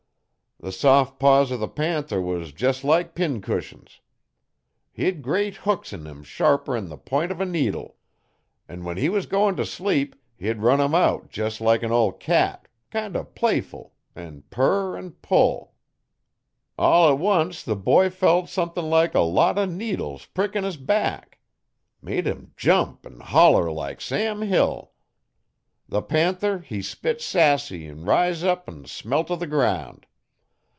The 0.63 0.71
sof 0.71 1.17
paws 1.17 1.51
o' 1.51 1.57
the 1.57 1.67
panther 1.67 2.21
was 2.21 2.53
jes' 2.55 2.83
like 2.83 3.15
pincushions. 3.15 3.99
He'd 4.91 5.23
great 5.23 5.55
hooks 5.55 5.91
in 5.91 6.05
'em 6.05 6.21
sharper 6.21 6.77
'n 6.77 6.87
the 6.87 6.99
p'int 6.99 7.31
uv 7.31 7.41
a 7.41 7.45
needle. 7.47 7.95
An' 8.69 8.83
when 8.83 8.95
he 8.97 9.09
was 9.09 9.25
goin' 9.25 9.55
t' 9.55 9.65
sleep 9.65 10.15
he'd 10.37 10.59
run 10.61 10.79
'em 10.79 10.93
out 10.93 11.35
jes' 11.35 11.61
like 11.61 11.81
an 11.81 11.91
ol' 11.91 12.11
cat 12.11 12.67
kind 12.91 13.15
o' 13.17 13.23
playfull 13.23 13.93
'n 14.15 14.43
purr 14.51 14.95
'n 14.97 15.13
pull. 15.23 15.73
All 16.77 17.09
t' 17.09 17.19
once 17.19 17.63
the 17.63 17.75
boy 17.75 18.11
felt 18.11 18.45
sumthin' 18.47 18.87
like 18.87 19.15
a 19.15 19.21
lot 19.21 19.57
o' 19.57 19.65
needles 19.65 20.27
prickin' 20.27 20.63
his 20.63 20.77
back. 20.77 21.39
Made 22.03 22.27
him 22.27 22.51
jump 22.55 23.03
'n 23.07 23.19
holler 23.21 23.71
like 23.71 23.99
Sam 23.99 24.43
Hill. 24.43 24.91
The 25.89 26.03
panther 26.03 26.59
he 26.59 26.83
spit 26.83 27.19
sassy 27.19 27.87
'n 27.87 28.05
riz 28.05 28.43
up 28.43 28.69
'n 28.69 28.85
smelt 28.85 29.31
o' 29.31 29.35
the 29.35 29.47
ground. 29.47 30.05